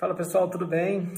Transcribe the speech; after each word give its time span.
Fala 0.00 0.14
pessoal, 0.14 0.48
tudo 0.48 0.66
bem? 0.66 1.12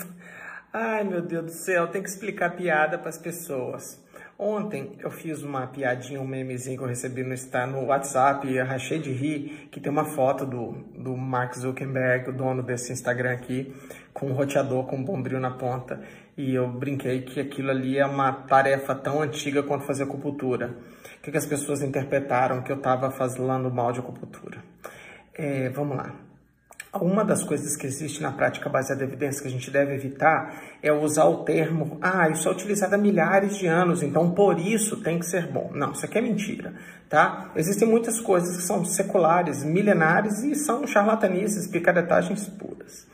Ai 0.72 1.04
meu 1.04 1.22
Deus 1.22 1.44
do 1.44 1.52
céu, 1.52 1.86
tem 1.86 2.02
que 2.02 2.08
explicar 2.08 2.56
piada 2.56 2.98
para 2.98 3.10
as 3.10 3.16
pessoas. 3.16 4.02
Ontem 4.36 4.96
eu 4.98 5.08
fiz 5.08 5.40
uma 5.44 5.68
piadinha, 5.68 6.20
um 6.20 6.26
memezinho 6.26 6.76
que 6.76 6.83
eu 6.83 6.89
recebi 6.89 7.23
no, 7.23 7.33
no 7.68 7.84
WhatsApp 7.87 8.45
e 8.49 8.61
rachei 8.61 8.99
de 8.99 9.13
rir, 9.13 9.69
que 9.71 9.79
tem 9.79 9.93
uma 9.93 10.07
foto 10.07 10.45
do, 10.45 10.73
do 10.99 11.17
Mark 11.17 11.55
Zuckerberg, 11.55 12.31
o 12.31 12.33
dono 12.33 12.61
desse 12.61 12.93
Instagram 12.93 13.35
aqui, 13.35 13.73
com 14.13 14.31
um 14.31 14.33
roteador 14.33 14.85
com 14.87 14.96
um 14.96 15.05
bombril 15.05 15.39
na 15.39 15.53
ponta. 15.53 16.03
E 16.37 16.53
eu 16.53 16.67
brinquei 16.67 17.23
que 17.23 17.39
aquilo 17.39 17.71
ali 17.71 17.99
é 17.99 18.05
uma 18.05 18.33
tarefa 18.33 18.96
tão 18.96 19.23
antiga 19.23 19.62
quanto 19.62 19.85
fazer 19.85 20.03
acupuntura. 20.03 20.77
O 21.19 21.23
que, 21.23 21.30
que 21.30 21.39
as 21.39 21.46
pessoas 21.46 21.83
interpretaram 21.83 22.62
que 22.62 22.73
eu 22.73 22.77
estava 22.79 23.12
fazendo 23.12 23.71
mal 23.71 23.93
de 23.93 24.01
acupuntura? 24.01 24.59
É, 25.35 25.69
vamos 25.69 25.96
lá. 25.96 26.32
Uma 27.00 27.24
das 27.24 27.43
coisas 27.43 27.74
que 27.74 27.86
existe 27.86 28.20
na 28.20 28.30
prática 28.30 28.68
baseada 28.68 29.02
em 29.02 29.06
evidência 29.06 29.41
que 29.41 29.48
a 29.48 29.50
gente 29.50 29.70
deve 29.70 29.95
evitar 29.95 30.60
é 30.83 30.92
usar 30.92 31.24
o 31.24 31.42
termo, 31.42 31.96
ah, 32.02 32.28
isso 32.28 32.46
é 32.46 32.52
utilizado 32.52 32.95
há 32.95 32.98
milhares 32.98 33.56
de 33.56 33.66
anos, 33.66 34.02
então 34.02 34.30
por 34.33 34.59
isso 34.59 34.98
tem 34.98 35.19
que 35.19 35.24
ser 35.24 35.50
bom. 35.50 35.70
Não, 35.73 35.92
isso 35.92 36.05
aqui 36.05 36.19
é 36.19 36.20
mentira, 36.20 36.74
tá? 37.09 37.50
Existem 37.56 37.88
muitas 37.88 38.20
coisas 38.20 38.59
que 38.59 38.62
são 38.64 38.84
seculares, 38.84 39.64
milenares 39.64 40.42
e 40.42 40.55
são 40.55 40.86
charlatanices, 40.86 41.66
picaretagens 41.66 42.47
puras. 42.47 43.06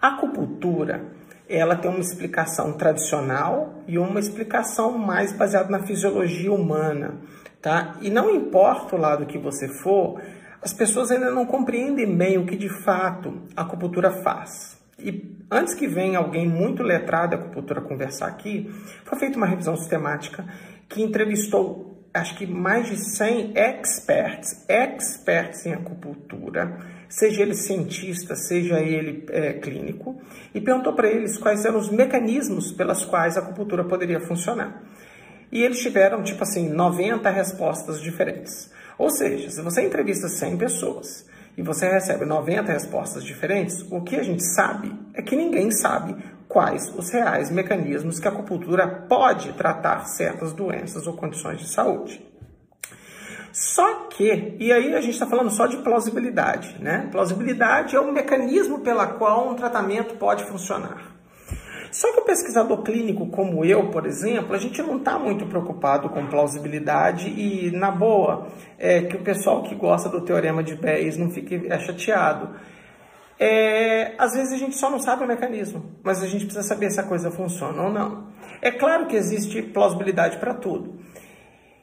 A 0.00 0.14
acupuntura, 0.14 1.04
ela 1.46 1.76
tem 1.76 1.90
uma 1.90 2.00
explicação 2.00 2.72
tradicional 2.72 3.82
e 3.86 3.98
uma 3.98 4.18
explicação 4.18 4.96
mais 4.96 5.32
baseada 5.32 5.68
na 5.68 5.80
fisiologia 5.80 6.50
humana, 6.50 7.16
tá? 7.60 7.98
E 8.00 8.08
não 8.08 8.34
importa 8.34 8.96
o 8.96 8.98
lado 8.98 9.26
que 9.26 9.36
você 9.36 9.68
for, 9.68 10.18
as 10.66 10.74
pessoas 10.74 11.12
ainda 11.12 11.30
não 11.30 11.46
compreendem 11.46 12.16
bem 12.16 12.38
o 12.38 12.44
que 12.44 12.56
de 12.56 12.68
fato 12.68 13.40
a 13.54 13.62
acupuntura 13.62 14.10
faz. 14.24 14.76
E 14.98 15.38
antes 15.48 15.74
que 15.74 15.86
venha 15.86 16.18
alguém 16.18 16.44
muito 16.44 16.82
letrado 16.82 17.36
da 17.36 17.40
acupuntura 17.40 17.80
conversar 17.80 18.26
aqui, 18.26 18.68
foi 19.04 19.16
feita 19.16 19.36
uma 19.36 19.46
revisão 19.46 19.76
sistemática 19.76 20.44
que 20.88 21.00
entrevistou 21.00 22.04
acho 22.12 22.36
que 22.36 22.46
mais 22.48 22.88
de 22.88 22.96
100 22.96 23.52
experts, 23.54 24.64
experts 24.68 25.66
em 25.66 25.72
acupuntura, 25.72 26.80
seja 27.08 27.42
ele 27.42 27.54
cientista, 27.54 28.34
seja 28.34 28.80
ele 28.80 29.24
é, 29.28 29.52
clínico, 29.52 30.20
e 30.52 30.60
perguntou 30.60 30.94
para 30.94 31.08
eles 31.08 31.38
quais 31.38 31.64
eram 31.64 31.78
os 31.78 31.90
mecanismos 31.90 32.72
pelas 32.72 33.04
quais 33.04 33.36
a 33.36 33.40
acupuntura 33.40 33.84
poderia 33.84 34.18
funcionar. 34.18 34.82
E 35.50 35.62
eles 35.62 35.80
tiveram, 35.80 36.22
tipo 36.22 36.42
assim, 36.42 36.68
90 36.68 37.28
respostas 37.30 38.00
diferentes. 38.00 38.70
Ou 38.98 39.10
seja, 39.10 39.50
se 39.50 39.62
você 39.62 39.82
entrevista 39.82 40.28
100 40.28 40.56
pessoas 40.56 41.26
e 41.56 41.62
você 41.62 41.88
recebe 41.88 42.24
90 42.24 42.72
respostas 42.72 43.24
diferentes, 43.24 43.84
o 43.90 44.02
que 44.02 44.16
a 44.16 44.22
gente 44.22 44.42
sabe 44.42 44.92
é 45.14 45.22
que 45.22 45.36
ninguém 45.36 45.70
sabe 45.70 46.16
quais 46.48 46.92
os 46.96 47.10
reais 47.10 47.50
mecanismos 47.50 48.18
que 48.18 48.28
a 48.28 48.30
acupuntura 48.30 48.86
pode 48.86 49.52
tratar 49.54 50.06
certas 50.06 50.52
doenças 50.52 51.06
ou 51.06 51.14
condições 51.14 51.58
de 51.58 51.68
saúde. 51.68 52.24
Só 53.52 54.06
que, 54.10 54.54
e 54.58 54.70
aí 54.70 54.94
a 54.94 55.00
gente 55.00 55.14
está 55.14 55.26
falando 55.26 55.50
só 55.50 55.66
de 55.66 55.78
plausibilidade, 55.78 56.76
né? 56.78 57.08
Plausibilidade 57.10 57.96
é 57.96 58.00
o 58.00 58.12
mecanismo 58.12 58.80
pela 58.80 59.06
qual 59.06 59.48
um 59.48 59.54
tratamento 59.54 60.16
pode 60.16 60.44
funcionar. 60.44 61.15
Só 61.96 62.12
que 62.12 62.20
o 62.20 62.24
pesquisador 62.24 62.82
clínico 62.82 63.26
como 63.28 63.64
eu, 63.64 63.88
por 63.88 64.04
exemplo, 64.04 64.54
a 64.54 64.58
gente 64.58 64.82
não 64.82 64.98
está 64.98 65.18
muito 65.18 65.46
preocupado 65.46 66.10
com 66.10 66.26
plausibilidade 66.26 67.30
e, 67.30 67.70
na 67.70 67.90
boa, 67.90 68.48
é, 68.78 69.00
que 69.00 69.16
o 69.16 69.22
pessoal 69.22 69.62
que 69.62 69.74
gosta 69.74 70.06
do 70.10 70.20
teorema 70.20 70.62
de 70.62 70.74
Bayes 70.74 71.16
não 71.16 71.30
fique 71.30 71.66
é, 71.70 71.78
chateado. 71.78 72.50
É, 73.40 74.12
às 74.18 74.34
vezes 74.34 74.52
a 74.52 74.58
gente 74.58 74.76
só 74.76 74.90
não 74.90 74.98
sabe 74.98 75.24
o 75.24 75.26
mecanismo, 75.26 75.90
mas 76.02 76.22
a 76.22 76.26
gente 76.26 76.44
precisa 76.44 76.68
saber 76.68 76.90
se 76.90 77.00
a 77.00 77.02
coisa 77.02 77.30
funciona 77.30 77.84
ou 77.84 77.90
não. 77.90 78.26
É 78.60 78.70
claro 78.70 79.06
que 79.06 79.16
existe 79.16 79.62
plausibilidade 79.62 80.36
para 80.36 80.52
tudo. 80.52 81.00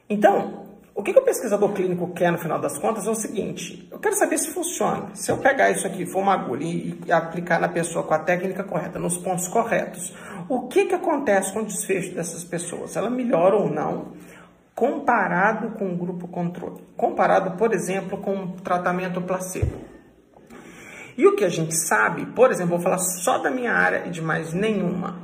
Então, 0.07 0.62
o 1.03 1.05
que, 1.05 1.11
que, 1.11 1.19
o 1.19 1.23
pesquisador 1.23 1.73
clínico 1.73 2.13
quer 2.13 2.31
no 2.31 2.37
final 2.37 2.57
das 2.57 2.77
contas 2.79 3.05
é 3.05 3.11
o 3.11 3.15
seguinte: 3.15 3.89
eu 3.91 3.99
quero 3.99 4.15
saber 4.15 4.37
se 4.37 4.51
funciona. 4.51 5.09
Se 5.13 5.29
eu 5.29 5.37
pegar 5.37 5.69
isso 5.69 5.85
aqui, 5.85 6.05
for 6.05 6.19
uma 6.19 6.33
agulha 6.33 6.63
e, 6.63 6.97
e 7.05 7.11
aplicar 7.11 7.59
na 7.59 7.67
pessoa 7.67 8.05
com 8.05 8.13
a 8.13 8.19
técnica 8.19 8.63
correta, 8.63 8.97
nos 8.97 9.17
pontos 9.17 9.49
corretos, 9.49 10.15
o 10.47 10.69
que, 10.69 10.85
que 10.85 10.95
acontece 10.95 11.51
com 11.51 11.59
o 11.59 11.65
desfecho 11.65 12.15
dessas 12.15 12.45
pessoas? 12.45 12.95
Ela 12.95 13.09
melhora 13.09 13.57
ou 13.57 13.69
não? 13.69 14.13
Comparado 14.73 15.71
com 15.71 15.91
o 15.91 15.97
grupo 15.97 16.25
controle. 16.25 16.81
Comparado, 16.95 17.57
por 17.57 17.73
exemplo, 17.73 18.19
com 18.19 18.35
o 18.37 18.51
tratamento 18.61 19.21
placebo. 19.21 19.75
E 21.17 21.27
o 21.27 21.35
que 21.35 21.43
a 21.43 21.49
gente 21.49 21.75
sabe, 21.75 22.27
por 22.27 22.49
exemplo, 22.49 22.77
vou 22.77 22.79
falar 22.79 22.99
só 22.99 23.39
da 23.39 23.51
minha 23.51 23.73
área 23.73 24.03
e 24.07 24.09
de 24.09 24.21
mais 24.21 24.53
nenhuma 24.53 25.22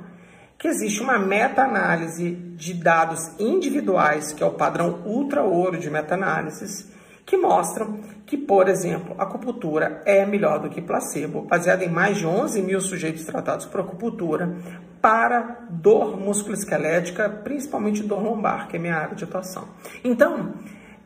que 0.60 0.68
existe 0.68 1.02
uma 1.02 1.18
meta-análise 1.18 2.32
de 2.32 2.74
dados 2.74 3.32
individuais, 3.40 4.34
que 4.34 4.44
é 4.44 4.46
o 4.46 4.52
padrão 4.52 5.02
ultra 5.06 5.42
ouro 5.42 5.80
de 5.80 5.90
meta-análises, 5.90 6.92
que 7.26 7.38
mostram 7.38 8.02
que, 8.26 8.36
por 8.36 8.68
exemplo, 8.68 9.16
a 9.18 9.24
acupuntura 9.24 10.02
é 10.06 10.26
melhor 10.26 10.60
do 10.60 10.70
que 10.70 10.82
placebo, 10.82 11.44
baseada 11.44 11.86
em 11.86 11.90
mais 11.90 12.18
de 12.18 12.28
11 12.28 12.62
mil 12.62 12.82
sujeitos 12.82 13.24
tratados 13.24 13.68
por 13.68 13.80
acupuntura 13.80 14.54
para 15.02 15.66
dor 15.70 16.20
musculoesquelética, 16.20 17.30
principalmente 17.30 18.04
dor 18.04 18.22
lombar, 18.22 18.68
que 18.68 18.76
é 18.76 18.80
minha 18.80 18.98
área 18.98 19.16
de 19.16 19.24
atuação. 19.24 19.66
Então, 20.04 20.54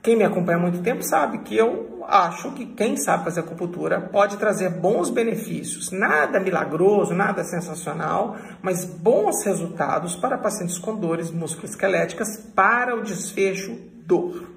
quem 0.03 0.17
me 0.17 0.25
acompanha 0.25 0.57
há 0.57 0.61
muito 0.61 0.81
tempo 0.81 1.01
sabe 1.01 1.37
que 1.39 1.55
eu 1.55 2.03
acho 2.09 2.51
que 2.51 2.65
quem 2.65 2.97
sabe 2.97 3.23
fazer 3.23 3.39
acupuntura 3.39 4.01
pode 4.01 4.35
trazer 4.35 4.69
bons 4.69 5.09
benefícios. 5.09 5.91
Nada 5.91 6.41
milagroso, 6.41 7.13
nada 7.13 7.41
sensacional, 7.45 8.35
mas 8.61 8.83
bons 8.83 9.45
resultados 9.45 10.13
para 10.13 10.37
pacientes 10.37 10.77
com 10.77 10.93
dores 10.93 11.31
musculoesqueléticas 11.31 12.35
para 12.53 12.93
o 12.97 13.01
desfecho 13.01 13.79
dor. 14.05 14.49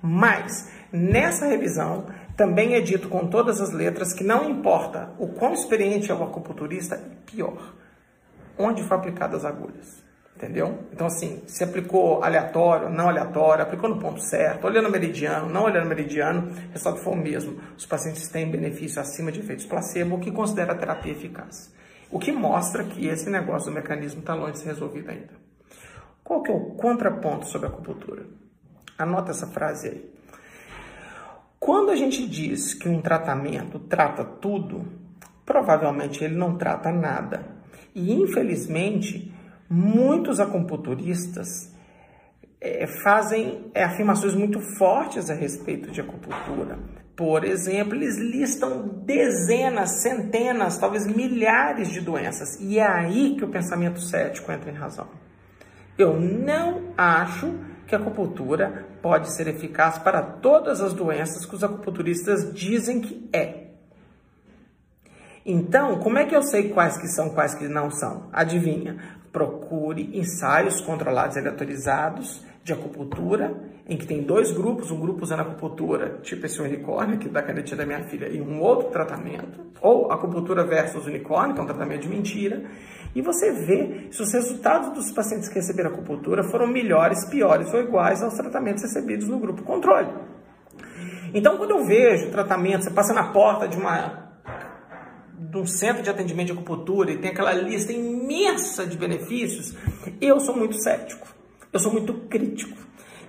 Mas, 0.00 0.72
nessa 0.90 1.44
revisão, 1.44 2.06
também 2.34 2.72
é 2.72 2.80
dito 2.80 3.10
com 3.10 3.26
todas 3.26 3.60
as 3.60 3.72
letras 3.72 4.14
que 4.14 4.24
não 4.24 4.48
importa 4.48 5.10
o 5.18 5.28
quão 5.28 5.52
experiente 5.52 6.10
é 6.10 6.14
o 6.14 6.24
acupunturista, 6.24 6.98
pior, 7.26 7.74
onde 8.58 8.82
foram 8.82 9.00
aplicadas 9.02 9.44
as 9.44 9.52
agulhas. 9.52 10.09
Entendeu? 10.40 10.88
Então, 10.90 11.06
assim, 11.06 11.42
se 11.46 11.62
aplicou 11.62 12.24
aleatório, 12.24 12.88
não 12.88 13.10
aleatório, 13.10 13.62
aplicou 13.62 13.90
no 13.90 13.98
ponto 13.98 14.22
certo, 14.22 14.66
olhando 14.66 14.88
o 14.88 14.90
meridiano, 14.90 15.50
não 15.50 15.64
olhando 15.64 15.84
o 15.84 15.88
meridiano, 15.88 16.50
o 16.50 16.72
resultado 16.72 16.96
foi 17.04 17.12
o 17.12 17.16
mesmo. 17.16 17.60
Os 17.76 17.84
pacientes 17.84 18.26
têm 18.26 18.50
benefício 18.50 19.02
acima 19.02 19.30
de 19.30 19.40
efeitos 19.40 19.66
placebo, 19.66 20.16
o 20.16 20.18
que 20.18 20.32
considera 20.32 20.72
a 20.72 20.74
terapia 20.74 21.12
eficaz. 21.12 21.70
O 22.10 22.18
que 22.18 22.32
mostra 22.32 22.84
que 22.84 23.06
esse 23.06 23.28
negócio 23.28 23.70
do 23.70 23.74
mecanismo 23.74 24.20
está 24.20 24.34
longe 24.34 24.52
de 24.52 24.58
ser 24.60 24.68
resolvido 24.68 25.10
ainda. 25.10 25.34
Qual 26.24 26.42
que 26.42 26.50
é 26.50 26.54
o 26.54 26.70
contraponto 26.70 27.44
sobre 27.44 27.66
a 27.66 27.70
acupuntura? 27.70 28.24
Anota 28.96 29.32
essa 29.32 29.46
frase 29.46 29.88
aí. 29.88 30.10
Quando 31.58 31.90
a 31.90 31.96
gente 31.96 32.26
diz 32.26 32.72
que 32.72 32.88
um 32.88 33.02
tratamento 33.02 33.78
trata 33.78 34.24
tudo, 34.24 34.86
provavelmente 35.44 36.24
ele 36.24 36.34
não 36.34 36.56
trata 36.56 36.90
nada. 36.90 37.44
E 37.94 38.10
infelizmente, 38.10 39.38
Muitos 39.72 40.40
acupunturistas 40.40 41.72
é, 42.60 42.88
fazem 43.04 43.70
é, 43.72 43.84
afirmações 43.84 44.34
muito 44.34 44.58
fortes 44.76 45.30
a 45.30 45.34
respeito 45.34 45.92
de 45.92 46.00
acupuntura. 46.00 46.76
Por 47.14 47.44
exemplo, 47.44 47.94
eles 47.94 48.18
listam 48.18 48.88
dezenas, 49.04 50.02
centenas, 50.02 50.76
talvez 50.76 51.06
milhares 51.06 51.88
de 51.88 52.00
doenças. 52.00 52.58
E 52.60 52.80
é 52.80 52.86
aí 52.86 53.36
que 53.36 53.44
o 53.44 53.48
pensamento 53.48 54.00
cético 54.00 54.50
entra 54.50 54.70
em 54.72 54.74
razão. 54.74 55.06
Eu 55.96 56.18
não 56.18 56.92
acho 56.96 57.54
que 57.86 57.94
a 57.94 57.98
acupuntura 57.98 58.86
pode 59.00 59.32
ser 59.34 59.46
eficaz 59.46 59.98
para 59.98 60.20
todas 60.20 60.80
as 60.80 60.92
doenças 60.92 61.46
que 61.46 61.54
os 61.54 61.62
acupunturistas 61.62 62.52
dizem 62.52 63.00
que 63.00 63.28
é. 63.32 63.68
Então, 65.44 65.98
como 65.98 66.18
é 66.18 66.24
que 66.24 66.34
eu 66.34 66.42
sei 66.42 66.70
quais 66.70 66.96
que 66.96 67.08
são, 67.08 67.30
quais 67.30 67.54
que 67.54 67.66
não 67.68 67.90
são? 67.90 68.28
Adivinha? 68.32 69.19
Procure 69.32 70.10
ensaios 70.18 70.80
controlados 70.80 71.36
e 71.36 71.38
aleatorizados 71.38 72.44
de 72.62 72.72
acupuntura, 72.72 73.54
em 73.88 73.96
que 73.96 74.06
tem 74.06 74.22
dois 74.22 74.52
grupos, 74.52 74.90
um 74.90 75.00
grupo 75.00 75.22
usando 75.22 75.40
acupuntura, 75.40 76.18
tipo 76.22 76.44
esse 76.44 76.60
unicórnio 76.60 77.14
aqui 77.14 77.28
da 77.28 77.42
canetinha 77.42 77.76
da 77.76 77.86
minha 77.86 78.04
filha, 78.04 78.28
e 78.28 78.40
um 78.40 78.60
outro 78.60 78.90
tratamento, 78.90 79.60
ou 79.80 80.12
acupuntura 80.12 80.64
versus 80.64 81.06
unicórnio, 81.06 81.54
que 81.54 81.60
é 81.60 81.64
um 81.64 81.66
tratamento 81.66 82.02
de 82.02 82.08
mentira, 82.08 82.64
e 83.14 83.22
você 83.22 83.50
vê 83.50 84.08
se 84.10 84.22
os 84.22 84.32
resultados 84.32 84.92
dos 84.92 85.10
pacientes 85.10 85.48
que 85.48 85.56
receberam 85.56 85.90
acupuntura 85.90 86.44
foram 86.44 86.66
melhores, 86.66 87.24
piores 87.28 87.72
ou 87.72 87.80
iguais 87.80 88.22
aos 88.22 88.34
tratamentos 88.34 88.82
recebidos 88.82 89.26
no 89.26 89.38
grupo 89.38 89.62
controle. 89.62 90.08
Então, 91.32 91.56
quando 91.56 91.70
eu 91.70 91.84
vejo 91.84 92.30
tratamento, 92.30 92.84
você 92.84 92.90
passa 92.90 93.12
na 93.12 93.32
porta 93.32 93.66
de 93.66 93.76
uma 93.76 94.30
de 95.50 95.58
um 95.58 95.66
centro 95.66 96.02
de 96.02 96.10
atendimento 96.10 96.46
de 96.46 96.52
acupuntura 96.52 97.10
e 97.10 97.18
tem 97.18 97.30
aquela 97.32 97.52
lista 97.52 97.92
imensa 98.30 98.86
de 98.86 98.96
benefícios, 98.96 99.74
eu 100.20 100.38
sou 100.38 100.56
muito 100.56 100.80
cético, 100.80 101.26
eu 101.72 101.80
sou 101.80 101.92
muito 101.92 102.14
crítico. 102.28 102.78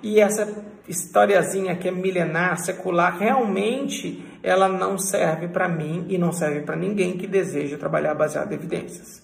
E 0.04 0.20
essa 0.20 0.64
historiazinha 0.88 1.76
que 1.76 1.88
é 1.88 1.92
milenar, 1.92 2.58
secular, 2.60 3.18
realmente 3.18 4.24
ela 4.44 4.68
não 4.68 4.98
serve 4.98 5.48
para 5.48 5.68
mim 5.68 6.06
e 6.10 6.18
não 6.18 6.32
serve 6.32 6.62
para 6.62 6.76
ninguém 6.76 7.18
que 7.18 7.28
deseja 7.28 7.78
trabalhar 7.78 8.14
baseado 8.14 8.52
em 8.52 8.56
evidências. 8.56 9.22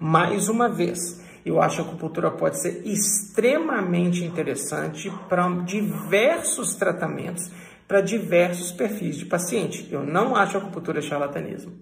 Mais 0.00 0.48
uma 0.48 0.68
vez, 0.68 1.20
eu 1.44 1.60
acho 1.60 1.76
que 1.76 1.82
a 1.82 1.84
acupuntura 1.84 2.30
pode 2.30 2.60
ser 2.60 2.82
extremamente 2.84 4.24
interessante 4.24 5.12
para 5.28 5.48
diversos 5.64 6.74
tratamentos, 6.74 7.50
para 7.86 8.00
diversos 8.00 8.72
perfis 8.72 9.16
de 9.16 9.26
paciente. 9.26 9.88
Eu 9.92 10.02
não 10.04 10.34
acho 10.34 10.56
a 10.56 10.60
acupuntura 10.60 11.00
charlatanismo. 11.00 11.72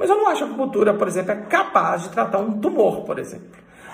Mas 0.00 0.08
eu 0.08 0.16
não 0.16 0.28
acho 0.28 0.38
que 0.38 0.44
a 0.44 0.46
acupuntura, 0.46 0.94
por 0.94 1.06
exemplo, 1.06 1.32
é 1.32 1.36
capaz 1.42 2.04
de 2.04 2.08
tratar 2.08 2.38
um 2.38 2.58
tumor, 2.58 3.02
por 3.04 3.18
exemplo. 3.18 3.50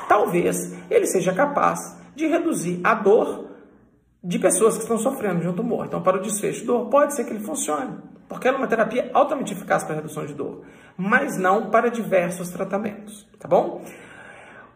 Talvez 0.09 0.73
ele 0.89 1.05
seja 1.05 1.33
capaz 1.33 1.99
de 2.15 2.29
reduzir 2.29 2.81
a 2.85 2.95
dor 2.95 3.47
de 4.23 4.39
pessoas 4.39 4.77
que 4.77 4.83
estão 4.83 4.99
sofrendo 4.99 5.41
de 5.41 5.49
um 5.49 5.53
tumor. 5.53 5.85
Então, 5.85 6.01
para 6.01 6.19
o 6.19 6.21
desfecho 6.21 6.61
de 6.61 6.67
dor, 6.67 6.87
pode 6.87 7.13
ser 7.13 7.25
que 7.25 7.31
ele 7.31 7.43
funcione, 7.43 7.99
porque 8.29 8.47
ela 8.47 8.57
é 8.57 8.61
uma 8.61 8.69
terapia 8.69 9.11
altamente 9.13 9.53
eficaz 9.53 9.83
para 9.83 9.97
redução 9.97 10.25
de 10.25 10.33
dor, 10.33 10.63
mas 10.97 11.37
não 11.37 11.71
para 11.71 11.91
diversos 11.91 12.51
tratamentos, 12.51 13.27
tá 13.41 13.49
bom? 13.49 13.83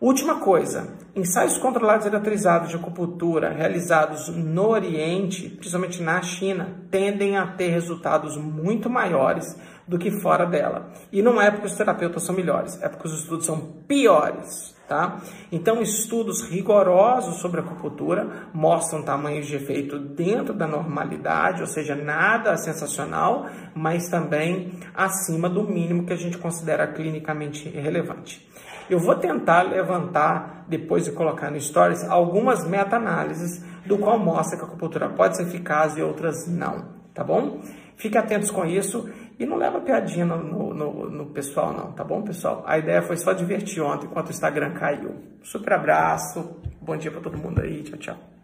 Última 0.00 0.36
coisa, 0.36 0.96
ensaios 1.14 1.58
controlados 1.58 2.06
e 2.06 2.08
eletrizados 2.08 2.70
de 2.70 2.76
acupuntura 2.76 3.50
realizados 3.50 4.28
no 4.28 4.68
Oriente, 4.68 5.50
principalmente 5.50 6.02
na 6.02 6.22
China, 6.22 6.74
tendem 6.90 7.36
a 7.36 7.46
ter 7.46 7.68
resultados 7.68 8.34
muito 8.38 8.88
maiores 8.88 9.58
do 9.86 9.98
que 9.98 10.10
fora 10.10 10.46
dela. 10.46 10.90
E 11.12 11.20
não 11.20 11.38
é 11.38 11.50
porque 11.50 11.66
os 11.66 11.74
terapeutas 11.74 12.22
são 12.22 12.34
melhores, 12.34 12.82
é 12.82 12.88
porque 12.88 13.08
os 13.08 13.20
estudos 13.20 13.44
são 13.44 13.60
piores, 13.86 14.74
tá? 14.90 15.20
Então, 15.52 15.80
estudos 15.80 16.42
rigorosos 16.50 17.36
sobre 17.36 17.60
acupuntura 17.60 18.48
mostram 18.52 19.04
tamanhos 19.04 19.46
de 19.46 19.54
efeito 19.54 20.00
dentro 20.00 20.52
da 20.52 20.66
normalidade, 20.66 21.60
ou 21.60 21.66
seja, 21.68 21.94
nada 21.94 22.56
sensacional, 22.56 23.46
mas 23.72 24.08
também 24.08 24.72
acima 24.92 25.48
do 25.48 25.62
mínimo 25.62 26.04
que 26.04 26.12
a 26.12 26.16
gente 26.16 26.36
considera 26.36 26.88
clinicamente 26.88 27.68
relevante. 27.68 28.44
Eu 28.90 28.98
vou 28.98 29.14
tentar 29.14 29.62
levantar, 29.62 30.64
depois 30.66 31.04
de 31.04 31.12
colocar 31.12 31.52
no 31.52 31.60
Stories, 31.60 32.02
algumas 32.02 32.66
meta-análises 32.66 33.64
do 33.86 33.96
qual 33.96 34.18
mostra 34.18 34.58
que 34.58 34.64
a 34.64 34.66
acupuntura 34.66 35.08
pode 35.08 35.36
ser 35.36 35.44
eficaz 35.44 35.96
e 35.96 36.02
outras 36.02 36.48
não, 36.48 36.86
tá 37.14 37.22
bom? 37.22 37.60
Fique 38.00 38.16
atentos 38.16 38.50
com 38.50 38.64
isso 38.64 39.10
e 39.38 39.44
não 39.44 39.58
leva 39.58 39.78
piadinha 39.78 40.24
no, 40.24 40.42
no, 40.42 40.74
no, 40.74 41.10
no, 41.10 41.26
pessoal 41.26 41.74
não, 41.74 41.92
tá 41.92 42.02
bom, 42.02 42.22
pessoal? 42.22 42.64
A 42.66 42.78
ideia 42.78 43.02
foi 43.02 43.18
só 43.18 43.34
divertir 43.34 43.82
ontem 43.82 44.06
enquanto 44.06 44.28
o 44.28 44.30
Instagram 44.30 44.72
caiu. 44.72 45.16
Super 45.42 45.74
abraço, 45.74 46.62
bom 46.80 46.96
dia 46.96 47.10
para 47.10 47.20
todo 47.20 47.36
mundo 47.36 47.60
aí, 47.60 47.82
tchau, 47.82 47.98
tchau. 47.98 48.39